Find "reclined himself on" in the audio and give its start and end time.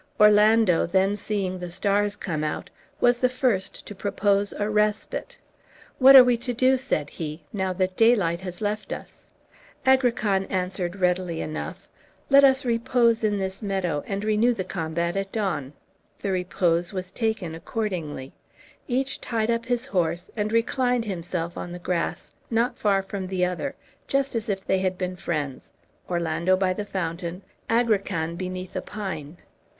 20.51-21.71